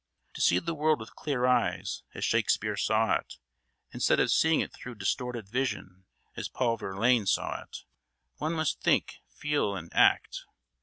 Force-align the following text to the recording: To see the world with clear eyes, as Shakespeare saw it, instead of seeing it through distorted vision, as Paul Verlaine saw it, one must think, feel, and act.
To 0.33 0.41
see 0.41 0.57
the 0.57 0.73
world 0.73 0.99
with 0.99 1.15
clear 1.15 1.45
eyes, 1.45 2.01
as 2.15 2.25
Shakespeare 2.25 2.75
saw 2.75 3.17
it, 3.17 3.35
instead 3.91 4.19
of 4.19 4.31
seeing 4.31 4.59
it 4.61 4.73
through 4.73 4.95
distorted 4.95 5.47
vision, 5.47 6.05
as 6.35 6.49
Paul 6.49 6.75
Verlaine 6.77 7.27
saw 7.27 7.61
it, 7.61 7.83
one 8.37 8.53
must 8.53 8.81
think, 8.81 9.17
feel, 9.29 9.75
and 9.75 9.93
act. 9.93 10.45